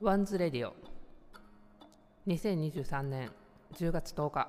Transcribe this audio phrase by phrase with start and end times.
[0.00, 3.32] Ones Radio。2023年
[3.74, 4.48] 10月10日。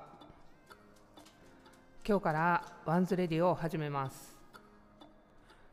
[2.06, 4.38] 今日から Ones Radio を始めます。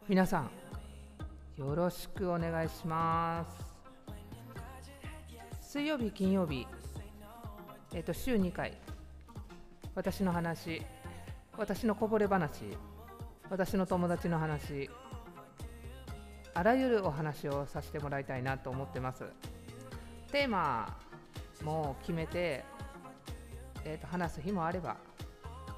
[0.10, 0.50] 皆さん
[1.60, 3.46] よろしくお願いしま
[5.62, 5.70] す。
[5.70, 6.66] 水曜日金曜日。
[7.94, 8.76] えっ、と週2回。
[9.94, 10.82] 私の話。
[11.56, 12.64] 私のこぼれ話。
[13.48, 14.90] 私の友達の話。
[16.56, 19.24] あらゆるお話をさせてもらいたいなと思ってます。
[20.32, 20.98] テーマ
[21.64, 22.66] も決めて、
[23.86, 24.98] えー、と話す日もあれば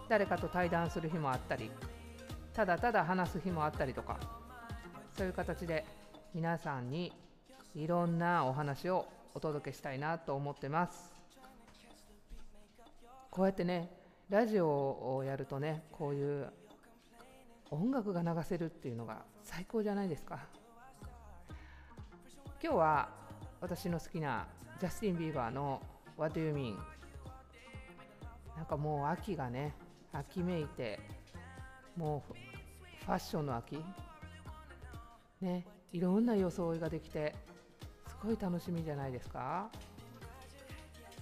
[0.08, 1.70] 誰かと対談する日もあったり
[2.54, 4.20] ただただ話す日もあったりとか
[5.16, 5.86] そういう形で
[6.34, 7.14] 皆さんに
[7.76, 11.14] いろんなお話をお届けしたいなと思ってます。
[13.30, 13.92] こうやってね
[14.30, 16.52] ラジオをやるとねこういう
[17.70, 20.40] 音楽が流せるっていうのが最高じゃないですか。
[22.62, 23.10] 今日は
[23.62, 24.48] 私の好きな
[24.80, 25.82] ジャスティン・ビーバーの
[26.18, 26.78] What Do You Mean
[28.56, 29.74] なんかもう秋がね
[30.14, 31.00] 秋めいて
[31.96, 32.34] もう
[33.06, 33.84] ファッションの秋。
[35.42, 37.34] ねいろんな装いができて
[38.08, 39.70] すごい楽しみじゃないですか。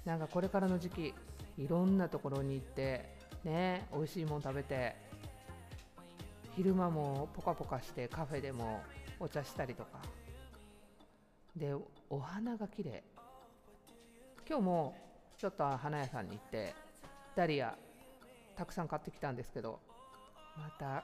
[0.06, 1.14] なんかこれからの時期
[1.58, 3.06] いろんなところに行って
[3.44, 4.96] ね美味しいもん食べて
[6.56, 8.82] 昼間もポカポカしてカフェでも
[9.20, 10.17] お茶したりとか。
[11.58, 11.74] で
[12.10, 13.04] お花が綺麗。
[14.48, 14.96] 今日も
[15.38, 16.74] ちょっと花屋さんに行って
[17.36, 17.76] ダリア
[18.56, 19.80] たくさん買ってきたんですけど
[20.58, 21.04] また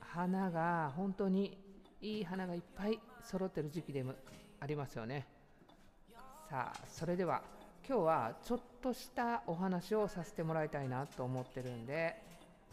[0.00, 1.58] 花が本当に
[2.00, 4.14] いい花がいっぱい揃ってる時期でも
[4.60, 5.26] ありますよね。
[6.50, 7.42] さあそれでは
[7.88, 12.14] 今日はちょっとしたお話をさせてもらいたいなと思ってるんで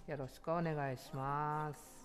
[0.07, 2.00] よろしくお願いします。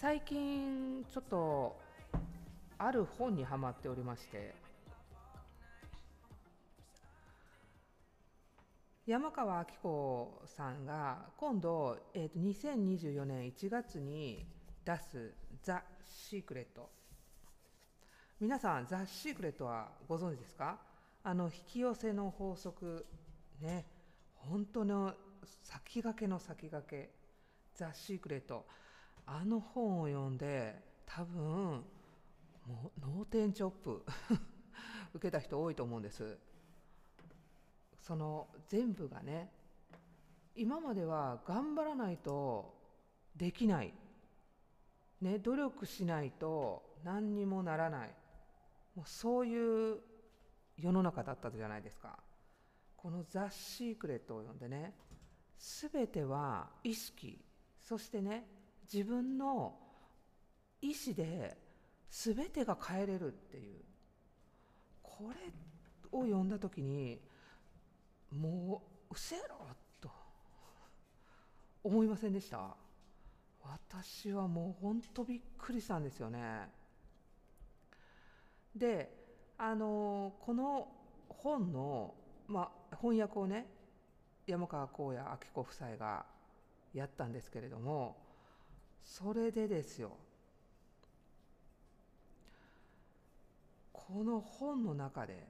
[0.00, 1.78] 最近ちょっと
[2.78, 4.54] ある本にはまっておりまして。
[9.06, 14.46] 山川明子さんが今度、えー、と2024年1月に
[14.86, 16.88] 出す「ザ・シークレット」
[18.40, 20.78] 皆さんザ・シークレットはご存知ですか？
[21.22, 23.04] あの引き寄せの法則
[23.60, 23.84] ね。
[24.34, 27.12] 本当の先駆けの先駆け。
[27.74, 28.64] ザ・シークレット。
[29.32, 30.74] あの本を読んで
[31.06, 31.84] 多分
[32.66, 34.04] もう脳天チョップ
[35.14, 36.36] 受けた人多いと思うんです。
[38.00, 39.52] その全部がね
[40.56, 42.74] 今までは頑張らないと
[43.36, 43.94] できない、
[45.20, 48.14] ね、努力しないと何にもならない。
[48.96, 50.00] もうそういう
[50.76, 52.18] 世の中だったじゃないですか。
[52.96, 54.92] この「ザ・シークレット」を読んでね
[55.56, 57.40] 全ては意識。
[57.80, 58.59] そしてね
[58.92, 59.76] 自分の
[60.82, 61.56] 意思で
[62.10, 63.80] 全てが変えれるっていう。
[65.02, 65.52] これ
[66.18, 67.20] を読んだ時に
[68.30, 69.42] もううせろ
[70.00, 70.10] と。
[71.82, 72.74] 思いませんでした？
[73.62, 76.68] 私はもうほんとびっくりしたんですよね。
[78.74, 79.10] で
[79.58, 80.88] あのこの
[81.28, 82.14] 本の、
[82.48, 83.66] まあ、翻訳をね
[84.46, 86.24] 山川光也明子夫妻が
[86.94, 88.16] やったんですけれども
[89.04, 90.12] それでですよ。
[93.92, 95.46] この本の中で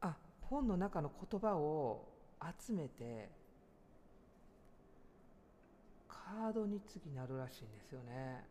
[0.00, 2.08] あ本の中の言葉を
[2.66, 3.30] 集めて
[6.08, 8.44] カードに次なるらしいんですよね。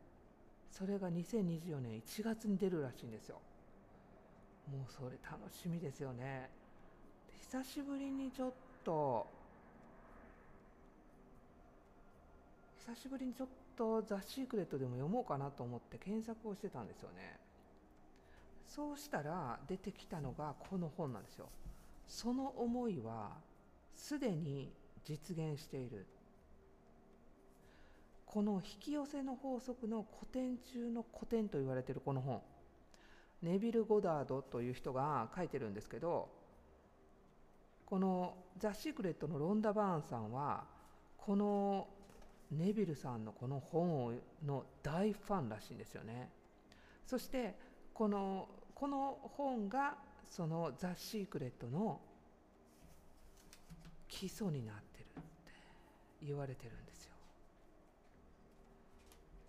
[0.72, 3.42] それが2024年1月に出るらしいんですよ。
[4.72, 6.50] もうそれ楽しみですよね。
[7.42, 8.54] 久しぶりにちょっ
[8.86, 9.28] と
[12.86, 17.40] 久しぶりにちょっと「ザ・シークレット」でも読もうかなと思って検索をしてたんですよね。
[18.68, 21.48] そうしたら出てきたのがこの本なんですよ。
[22.06, 23.38] その思いは
[23.96, 24.74] すでに
[25.06, 26.06] 実現している。
[28.26, 32.42] この引き寄せの法則の古典中の古典と言われているこの本。
[33.42, 36.30] ネビル・ゴダードという人が書いてるんですけど
[37.86, 40.66] この「ザ・シークレット」のロンダ・バーンさんは
[41.18, 41.88] この
[42.54, 46.30] ネビルさんのこの本の大ファンらしいんですよね。
[47.06, 47.56] そして
[47.94, 49.96] このこの本が
[50.30, 52.00] その「ザ・シークレット」の
[54.08, 55.52] 基礎になってるって
[56.24, 57.14] 言われてるんですよ。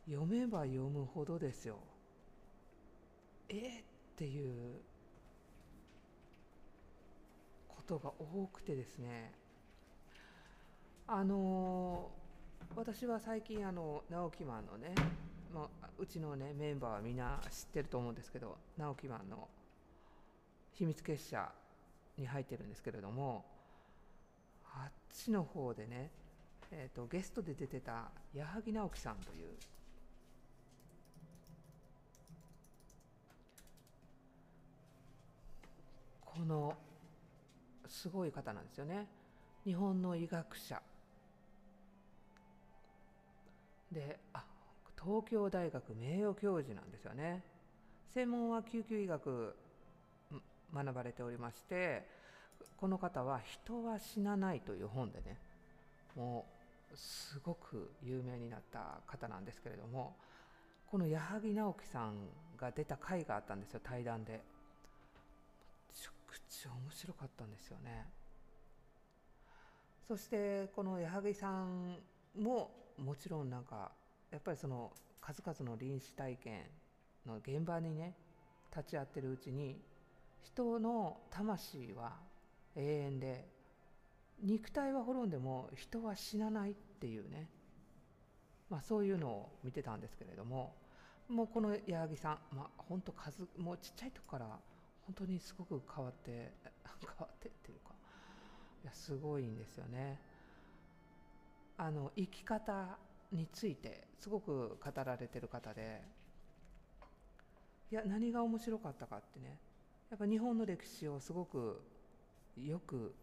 [0.06, 1.79] 読めば読むほどですよ。
[3.49, 3.83] えっ
[4.17, 4.81] ていう
[7.69, 9.33] ことが多くてですね。
[11.06, 12.11] あの
[12.76, 14.94] 私は最近あの直木マンのね、
[15.55, 19.49] まあ、うちのねメンバーはみんな知ってると思うんですけど直木マンの
[20.72, 21.49] 秘密結社
[22.19, 23.44] に入ってるんですけれども
[24.64, 26.11] あっちの方でね、
[26.72, 29.49] えーと、ゲストで出てた矢作直樹さんという
[36.25, 36.75] この
[37.88, 39.06] すごい方なんですよね。
[39.64, 40.82] 日本の医学者。
[43.94, 44.44] であ
[45.02, 47.43] 東京大学名誉教授なんですよね。
[48.12, 49.56] 専門は救急医学
[50.73, 52.06] 学ばれておりまして
[52.76, 55.38] この方は「人は死なない」という本でね
[56.14, 56.46] も
[56.93, 60.17] うすごく有名になった方なんですけれども
[60.87, 64.32] この矢作直樹さんが出た回があったんですよ対談で。
[64.32, 64.38] め
[65.93, 68.06] ちゃくちゃ面白かったんですよね。
[70.06, 71.99] そしてこの矢作さん
[72.38, 73.92] ももちろんなんか
[74.31, 76.62] やっぱりその数々の臨死体験
[77.26, 78.14] の現場にね
[78.75, 79.81] 立ち会ってるうちに
[80.42, 82.12] 人の魂は
[82.76, 83.48] 永遠で
[84.42, 87.48] 肉体は滅んでも人は死なないっていうね、
[88.69, 90.75] まあ、そういうのを見てたんですけれども
[91.28, 94.46] もうこの矢作さん、まあ、本当数もうちっちゃい時から
[95.06, 97.94] 本当にすごく変わって変わってっていうか
[98.82, 100.19] いやすごいんですよね。
[101.76, 102.99] あの生き方
[103.32, 106.00] についてすごく語られてる方で
[107.91, 109.59] いや何が面白かったかってね
[110.11, 111.81] やっぱ日本の歴史をすごく
[112.62, 113.15] よく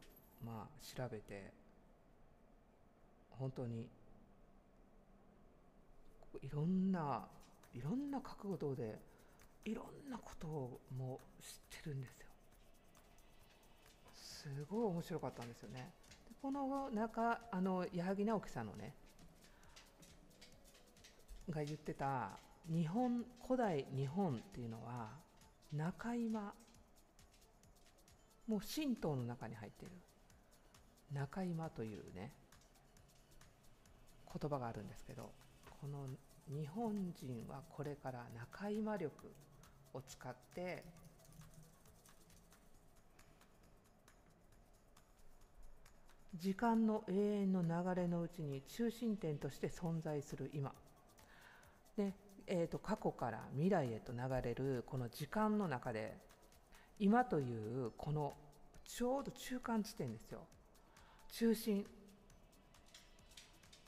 [0.45, 1.51] まあ調べて
[3.29, 3.87] 本当に
[6.41, 7.27] いろんな
[7.73, 8.99] いろんな覚悟で
[9.65, 12.27] いろんなことをもう知ってるんですよ。
[14.13, 15.91] すごい面白かったんですよね。
[16.41, 18.95] この中あの矢作直樹さんのね
[21.49, 25.09] が言ってた日本古代日本っていうのは
[25.71, 26.53] 中今
[28.47, 29.93] もう神道の中に入っている
[31.13, 32.31] 中今というね
[34.39, 35.31] 言葉があるんですけど
[35.79, 36.07] この
[36.49, 39.11] 日本人はこれから中今力
[39.93, 40.83] を使って
[46.35, 50.73] 時間の永遠の流れのうちに中心点として存在する今。
[51.97, 52.13] で、
[52.47, 56.17] えーと過去から未来へと流れるこの時間の中で
[56.99, 58.33] 今というこの
[58.85, 60.41] ちょうど中間地点ですよ。
[61.31, 61.85] 中心。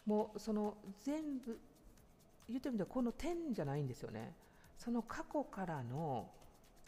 [0.06, 1.60] もうその全部
[2.48, 4.34] 言ってみたらこの点じゃないんですよね。
[4.78, 6.30] その過去からの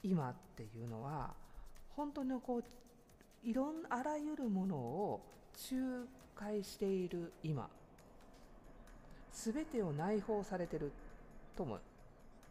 [0.04, 1.34] 今っていうのは
[1.96, 2.64] 本当にこう
[3.48, 5.22] いろんあらゆるものを
[5.72, 7.70] 仲介している今
[9.32, 10.92] 全てを内包されてる
[11.58, 11.80] とも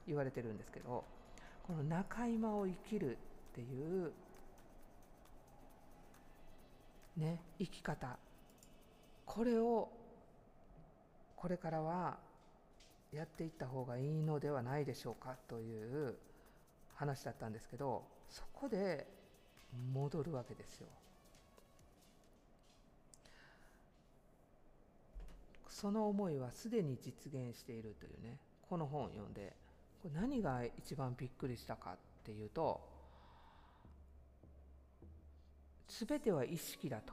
[0.07, 1.05] 言われてるんですけど
[1.67, 3.17] この中今を生きる
[3.53, 3.65] ってい
[4.05, 4.13] う
[7.17, 8.19] ね生き方
[9.25, 9.89] これを
[11.37, 12.17] これからは
[13.13, 16.17] やっていった方がいいのではないでしょうかという
[16.95, 19.07] 話だったんですけどそこで
[19.93, 20.89] 戻るわけですよ。
[25.75, 28.39] その思いはすでに実現しているというね。
[28.69, 29.57] この本を読んで
[30.01, 32.81] これ何が一番びっくりしたかっていうと
[35.89, 37.13] 全ては意識だと。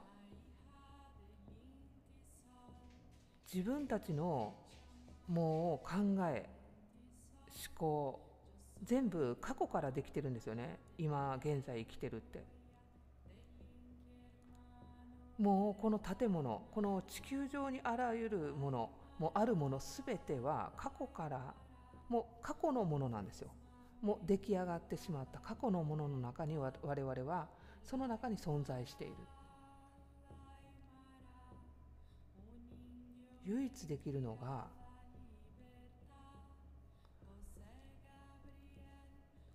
[3.52, 4.54] 自分たちの
[5.28, 5.96] もう考
[6.30, 6.48] え
[7.50, 8.22] 思考
[8.84, 10.78] 全部過去からできてるんですよね。
[11.00, 12.61] 今現在生きてるって。
[15.42, 21.56] もうこの建物この地球上にあらゆるものもあるもの全ては過去から
[22.10, 23.50] もう過去のものなんですよ。
[24.04, 27.48] もう出来上がってしまった過去のものの中に我々は
[27.84, 29.14] その中に存在している。
[33.46, 34.68] 唯一できるのが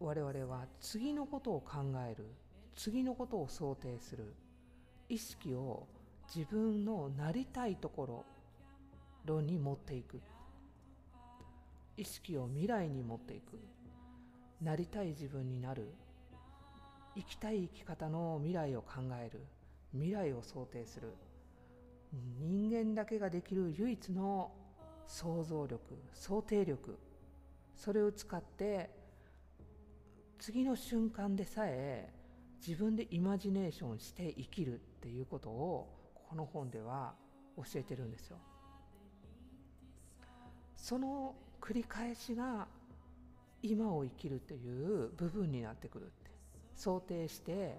[0.00, 1.78] 我々は次のことを考
[2.08, 2.26] える
[2.74, 4.34] 次のことを想定する
[5.08, 5.86] 意識を
[6.34, 8.24] 自分のなりたいとこ
[9.26, 10.20] ろに持っていく。
[11.96, 13.58] 意識を未来に持っていく。
[14.60, 15.92] なりたい自分になる。
[17.14, 19.40] 生きたい生き方の未来を考える。
[19.92, 21.14] 未来を想定する。
[22.40, 24.50] 人間だけができる唯一の
[25.06, 25.80] 想像力
[26.14, 26.98] 想定力。
[27.74, 28.90] それを使って
[30.38, 32.12] 次の瞬間でさえ
[32.66, 34.80] 自分でイマジネーションして生きる。
[35.06, 35.86] っていうことを
[36.28, 37.14] この本では
[37.56, 38.38] 教えてるんですよ。
[40.76, 42.66] その繰り返しが
[43.62, 46.30] 今を生きるという部分になってくるって。
[46.74, 47.78] 想定して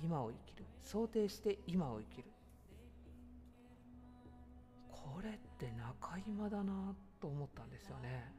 [0.00, 0.64] 今を生きる。
[0.84, 2.24] 想定して今を生きる。
[4.92, 8.32] これって中今だなと思ったんですよね。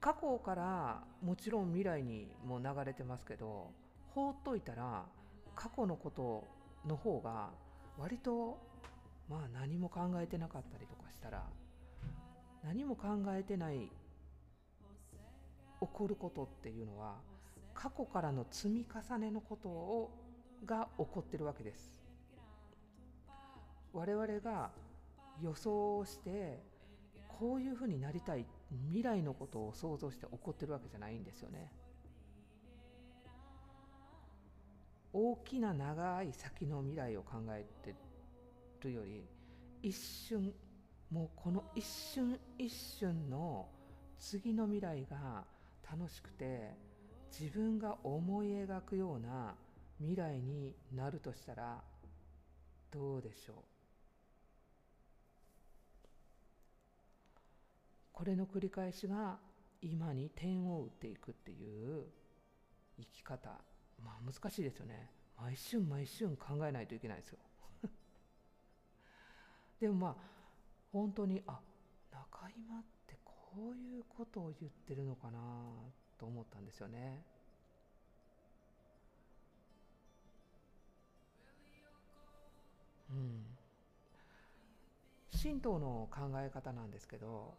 [0.00, 3.81] 過去からもちろん未来にも流れてますけど
[4.14, 5.04] 放っといたら
[5.54, 6.48] 過去のこと
[6.86, 7.50] の方が
[7.98, 8.58] 割と
[9.28, 11.44] まあ何も考えてなかったりとかしたら
[12.64, 13.90] 何も考えてない
[15.80, 17.16] 起こることっていうのは
[17.74, 20.10] 過去からの積み重ねのことを
[20.64, 22.00] が起こってるわけです。
[23.92, 24.70] 我々が
[25.42, 26.62] 予想して
[27.28, 28.46] こういうふうになりたい
[28.88, 31.70] 未来のことを想像して起こってるわけじゃないんですよね。
[35.12, 37.94] 大きな長い先の未来を考えて
[38.80, 39.28] るより
[39.82, 40.54] 一瞬
[41.10, 43.68] もうこの一瞬一瞬の
[44.18, 45.44] 次の未来が
[45.90, 46.74] 楽しくて
[47.38, 49.54] 自分が思い描くような
[49.98, 51.82] 未来になるとしたら
[52.90, 53.56] どうでしょう？
[58.12, 59.38] これの繰り返しが
[59.80, 61.54] 今に点を打っていくってい
[62.00, 62.04] う
[62.98, 63.50] 生き方。
[64.04, 65.10] まあ難しいですよね。
[65.38, 67.38] 毎瞬毎瞬考えないといけないですよ。
[69.80, 70.16] でもまあ
[70.92, 71.60] 本当にあ
[72.10, 75.38] 中今ってこういうことを言ってるのかな
[76.18, 77.24] と思ったんですよね。
[83.10, 83.44] うん。
[85.42, 87.54] 神道の考え方なんですけど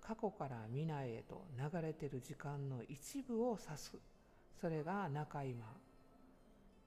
[0.00, 3.96] 過去から未来へと流れてる時間の一部を指す。
[4.60, 5.64] それが中今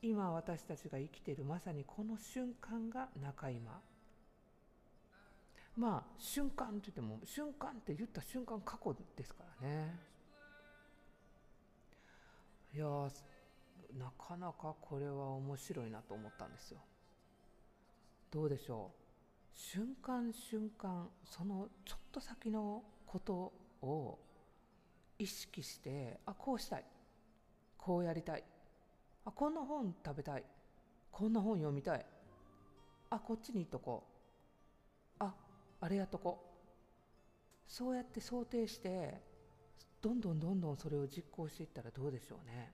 [0.01, 3.79] 今私たちが生きているまさにこの瞬間が中今
[5.75, 9.95] まあ瞬間って言っても瞬間って言った瞬間過去ですからね。
[12.73, 12.85] いや
[13.97, 16.79] なかなかこれは面白いなと思ったんですよ。
[18.31, 19.57] どうでしょう。
[19.57, 24.19] 瞬間瞬間そのちょっと先のことを
[25.17, 26.85] 意識してあこうしたい。
[27.79, 28.43] こうやりたい。
[29.25, 30.43] あこんな本食べたい。
[31.11, 32.05] こんな本読みたい。
[33.09, 34.03] あこっちに行っとこ
[35.19, 35.23] う。
[35.23, 35.33] あ
[35.81, 36.49] あれやっとこう。
[37.67, 39.21] そうやって想定して
[40.01, 42.73] どんどんどんどんそれを実行していったらどうでしょうね。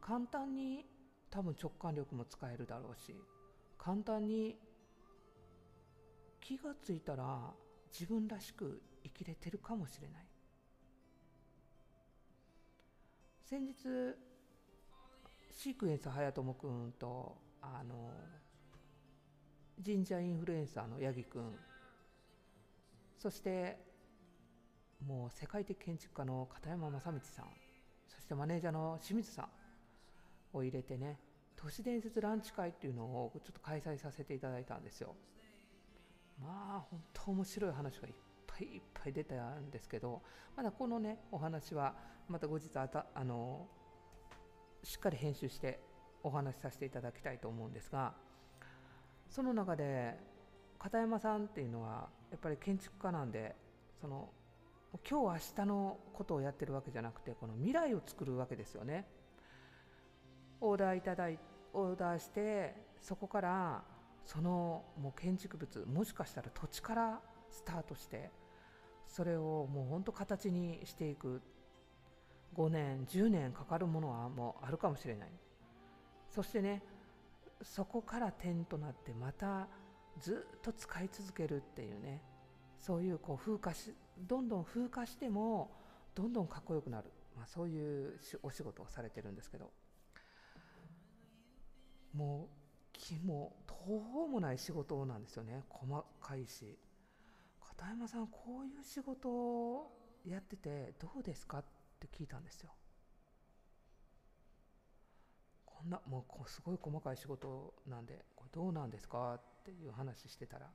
[0.00, 0.86] 簡単に
[1.30, 3.14] 多分直感力も使えるだろうし
[3.76, 4.56] 簡単に
[6.40, 7.52] 気がついたら
[7.92, 10.26] 自分らしく生きれてるかもしれない。
[13.48, 13.74] 先日
[15.52, 18.10] シークエンス早友くんとあの
[19.84, 21.54] 神社インフルエンサーの八木くん
[23.16, 23.78] そして
[25.06, 27.44] もう世界的建築家の片山正道さん
[28.08, 29.46] そしてマネージャーの清水さん
[30.52, 31.20] を入れてね
[31.54, 35.14] 都市伝説ランチ会っていうのをちょっと開催させていただいたんですよ。
[36.42, 38.14] まあ本当面白い話がいっ
[38.56, 40.22] ぱいいっぱい出たんですけど
[40.56, 41.94] まだこのねお話は
[42.28, 43.66] また後日あたあの
[44.82, 45.80] しっかり編集して
[46.22, 48.14] お話しさせていただきたいと思うんですが
[49.28, 50.18] その中で
[50.78, 53.54] 片山さんっていうのはやっぱり建築家なんで
[54.00, 54.28] その
[55.08, 59.06] 今日明日のことをやってるわけじゃなくてこの未来を作るわけですよね。
[60.60, 61.38] オーダーいただい
[61.74, 63.84] オーダーしてそこから
[64.24, 67.20] そのもう建築物もしかしたら土地から
[67.50, 68.30] スタートして
[69.06, 71.42] それをもうほんと形にしていく。
[72.54, 75.28] 5年10年かかるものはもうあるかもしれない。
[76.30, 76.82] そしてね
[77.62, 79.68] そこから点となってまた
[80.20, 82.22] ずっと使い続けるっていうね
[82.78, 85.70] そういうこう風化しどんどん風化しても
[86.14, 89.70] どんどんかっこよくなる、まあ、そういうお仕事をされてるんですけど。
[92.14, 92.48] もう
[92.94, 95.62] 気も途方もない仕事なんですよね。
[95.68, 96.78] 細かいし。
[97.76, 99.92] 片山さんこういう仕事を
[100.26, 101.64] やっててどうですかっ
[102.00, 102.70] て聞いたんですよ。
[105.64, 110.66] こんなもうすごい細かい仕事なんでこれどうなんですかっていう話してたら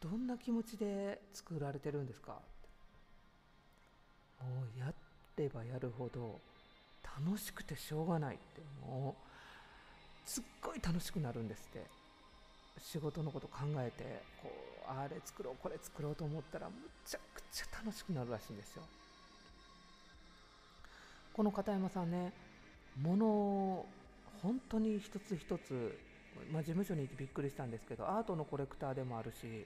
[0.00, 2.40] どんな気持ちで作られてるんですか
[4.40, 4.92] もうや
[5.36, 6.40] ればやるほど
[7.24, 9.16] 楽しくてしょうがないっても
[10.26, 12.01] うすっごい楽しくなるんですって。
[12.78, 16.74] 仕事のこと考えてこうあれ作ろうこれ作ろうと思ったらむ
[17.06, 18.82] ちゃくちゃ楽しくなるらしいんですよ。
[21.32, 22.32] この片山さんね
[23.00, 23.86] 物
[24.42, 25.98] 本当に一つ一つ、
[26.52, 29.64] まあ、事務所に行ってびっくりしたんですけどアートのコレクターでもあるし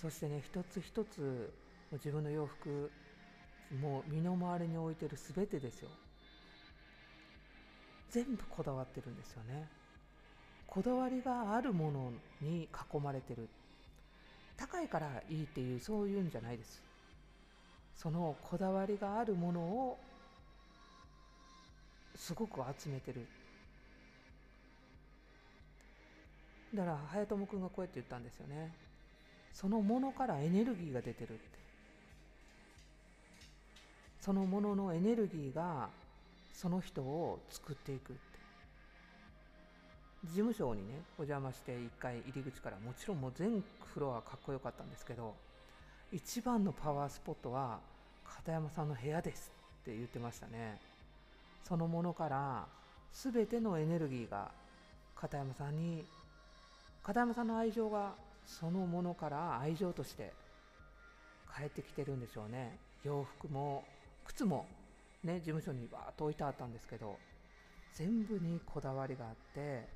[0.00, 1.52] そしてね一つ一つ
[1.92, 2.90] 自分の洋服
[3.80, 5.88] もう身の回りに置いてる全てですよ。
[8.10, 9.68] 全部こだわってるんですよね。
[10.74, 12.10] こだわりがあるもの
[12.42, 13.48] に囲まれてる。
[14.56, 16.82] 高いからいいっていうそういうんじゃないです。
[17.94, 19.98] そのこだわりがあるものを
[22.16, 23.24] すごく集めてる。
[26.74, 28.72] だから早友君がこうやって言ったんですよね。
[29.52, 31.40] そのものからエネルギーが出てるって。
[34.20, 35.88] そのもののエネルギーが
[36.52, 38.12] その人を作っていく。
[38.12, 38.33] って
[40.24, 43.62] 事務所にねお邪魔して1回入り口からもちろんもう全
[43.94, 45.34] フロアかっこよかったんですけど
[46.12, 47.78] 一番のパワースポットは
[48.24, 49.52] 片山さんの部屋です
[49.82, 50.78] って言ってましたね。
[51.62, 52.66] そのものから
[53.12, 54.50] 全てのエネルギーが
[55.14, 56.04] 片山さんに
[57.02, 58.12] 片山さんの愛情が
[58.46, 60.32] そのものから愛情として
[61.56, 62.78] 帰ってきてるんでしょうね。
[63.04, 63.84] 洋服も
[64.24, 64.66] 靴も
[65.22, 67.16] ね事務所にバーッと置いてあったんですけど
[67.94, 69.86] 全部にこだわりがあって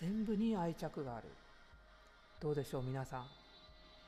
[0.00, 1.28] 全部に愛着がある。
[2.40, 3.26] どうでしょう皆さん。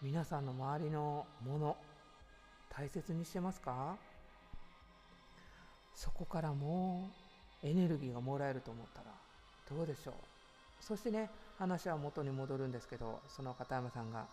[0.02, 1.76] 皆さんの周りのもの
[2.69, 3.97] 大切にしてますか？
[5.95, 7.11] そこからも
[7.62, 9.07] うエネルギーがもらえると思ったら
[9.75, 10.14] どうでしょう？
[10.81, 14.26] そしてね話は元に戻るんですけどその片山さんが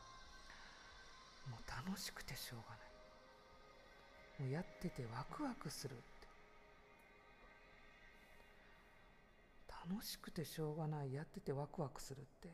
[1.50, 2.76] もう楽しくてしょうがな
[4.44, 4.44] い。
[4.44, 5.96] もうやっててワクワクする。
[9.90, 12.50] 楽しくてしょうがないやっててワクワクするって。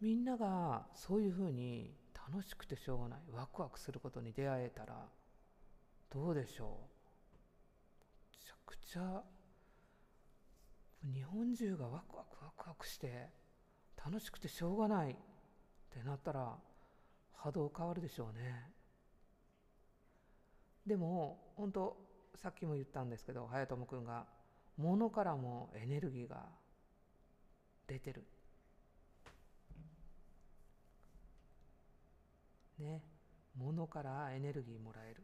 [0.00, 1.92] みんながそういうふうに
[2.30, 5.08] 楽しくてしょうがないワクワクすることに出会えたら
[6.10, 6.68] どうでしょう。
[8.32, 9.22] めちゃくちゃ
[11.12, 13.28] 日本中がワクワクワクワクして
[14.04, 15.14] 楽しくてしょうがないっ
[15.90, 16.56] てなったら
[17.34, 18.70] 波動変わるでしょうね。
[20.86, 22.07] でも本当
[22.42, 24.24] さっきも言ったんですけど早友君が
[24.76, 26.46] 物からもエネルギーが
[27.88, 28.24] 出てる。
[32.78, 33.02] ね。
[33.56, 35.22] 物からエネルギーもらえる。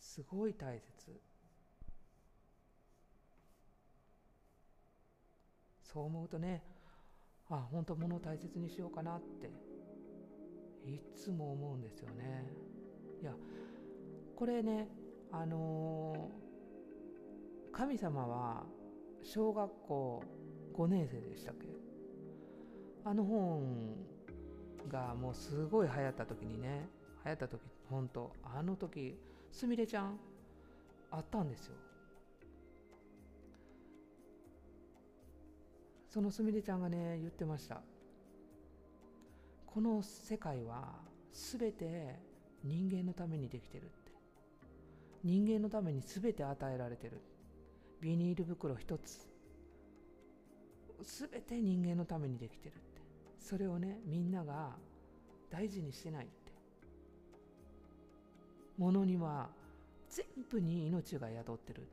[0.00, 1.20] すごい大切。
[5.84, 6.62] そう思うとね
[7.50, 9.50] あ本当物を大切にしようかなって
[10.88, 12.46] いつも思うんですよね。
[13.20, 13.32] いや
[14.34, 14.88] これね
[15.32, 18.64] あのー、神様は
[19.22, 20.22] 小学校
[20.74, 21.68] 5年生でしたっけ？
[23.04, 23.96] あの本
[24.88, 26.86] がもうすごい流行った時にね
[27.24, 29.18] 流行った時本当あの時
[29.50, 30.18] すみれちゃん
[31.10, 31.76] あったんですよ。
[36.08, 37.80] そのすみれちゃんがね言ってました。
[39.66, 41.00] この世界は
[41.32, 42.20] 全て
[42.62, 43.90] 人間のためにできてる。
[45.24, 47.20] 人間のために全て与えられてる。
[48.00, 49.28] ビニール袋一つ。
[51.02, 52.82] 全て人間のためにできてるって。
[53.38, 54.76] それをねみんなが
[55.50, 56.52] 大事にしてないって。
[58.78, 59.50] ものには
[60.08, 61.88] 全部に命が宿ってる。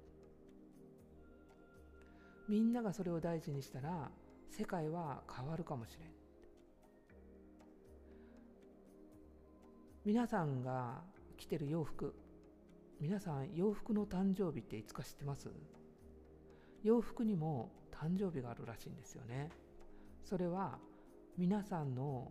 [2.48, 4.10] みんながそれを大事にしたら
[4.50, 6.10] 世界は変わるかもしれん。
[10.04, 11.04] 皆さんが
[11.38, 12.16] 着てる洋服。
[13.00, 15.50] 皆さん洋服の誕生日っていつか知ってます？
[16.84, 19.52] 洋服にも誕生日があるらしいんですよね。
[20.26, 20.80] それは
[21.38, 22.30] 皆さんの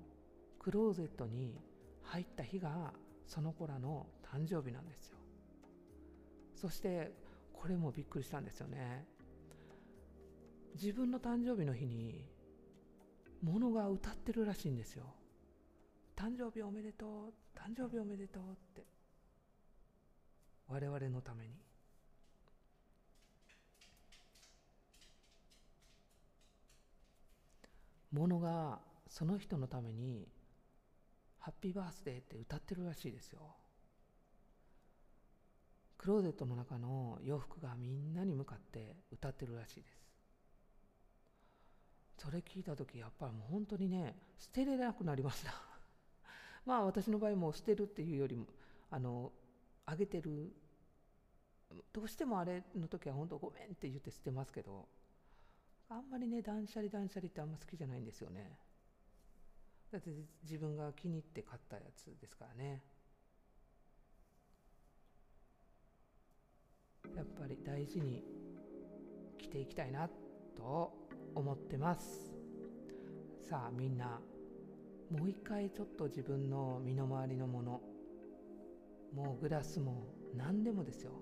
[0.59, 1.59] クローゼットに
[2.03, 2.93] 入った日が
[3.27, 5.17] その子らの誕生日なんですよ。
[6.55, 7.13] そして
[7.55, 9.07] これもびっくりしたんですよね。
[10.75, 12.27] 自分の誕生日の日に
[13.43, 15.15] 物が歌ってるらしいんですよ。
[16.15, 18.98] 誕生日おめでとう誕生日おめでとうって。
[20.69, 21.55] 我々のために。
[28.13, 30.27] 物がその人のために
[31.39, 33.41] ハッピーバースデーって歌ってるらしいですよ。
[35.97, 39.99] クローゼットの中の洋服がみんなに向かって歌ってるらしいです。
[42.19, 45.55] それ聞いた時やっぱりもう本当にね捨てれなくなりました。
[46.67, 48.47] まあ私の場合も捨てるっていうよりも
[48.91, 49.33] あの
[49.91, 50.53] あげてる。
[51.93, 54.89] どうしてもあれの時は本当ごめんって言って捨てますけど
[55.91, 58.59] あんまりね断捨離断捨離ってあんま好きじゃないんですよね。
[59.91, 60.11] だって
[60.43, 62.83] 自分が気に入って買ったやつですからね。
[67.17, 68.23] やっぱり大事に
[69.39, 70.09] 着ていきたいな
[70.57, 70.93] と
[71.35, 72.35] 思ってます。
[73.49, 74.21] さあみんな
[75.11, 77.81] もう一回ちょっと自分の身の回りのもの
[79.15, 81.13] もうグラスも何でもですよ。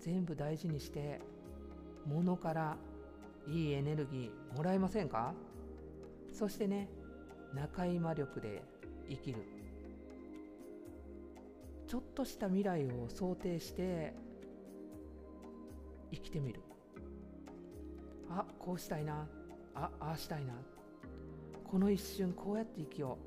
[0.00, 1.20] 全部大事にして
[2.06, 2.76] 物から
[3.48, 5.34] いいエネルギーもらえませんか？
[6.32, 6.88] そしてね
[7.54, 8.62] 中今力で
[9.08, 9.38] 生きる。
[11.86, 14.14] ちょっとした未来を想定して
[16.12, 16.60] 生きてみる。
[18.28, 19.28] あこうしたいな。
[19.74, 20.54] あああしたいな。
[21.64, 23.18] この一瞬こうやって生きよ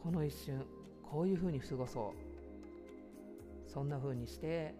[0.00, 0.02] う。
[0.02, 0.64] この一瞬
[1.02, 2.31] こういうふうに過ごそう。
[3.72, 4.74] そんなふうにして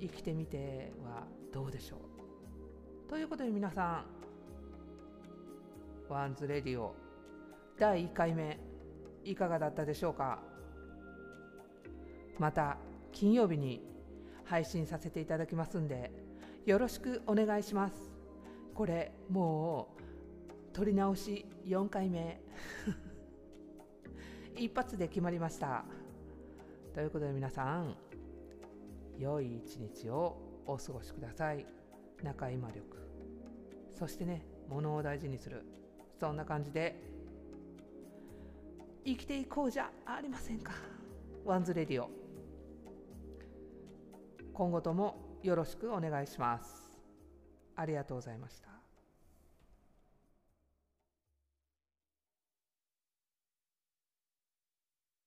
[0.00, 3.08] 生きてみてはどうでしょう。
[3.08, 4.04] ということで皆さ
[6.08, 6.92] ん Ones Radio
[7.78, 8.58] 第1回目
[9.22, 10.40] いかがだったでしょうか。
[12.40, 12.78] また
[13.12, 13.80] 金曜日に
[14.42, 16.10] 配信させていただきますんで
[16.66, 17.94] よろしくお願いします。
[18.74, 19.94] これも
[20.72, 22.40] う撮り直し4回目。
[24.58, 25.84] 一発で決まりました。
[26.94, 27.96] ということで皆さん
[29.18, 31.66] 良い一日をお過ごしください。
[32.22, 32.82] 中今力
[33.90, 35.64] そしてね物を大事にする。
[36.20, 36.94] そんな感じで
[39.04, 40.72] 生きていこうじゃありませんか。
[41.44, 42.08] Ones Radio。
[44.52, 46.96] 今後ともよろしくお願いします。
[47.74, 48.73] ありがとうございました。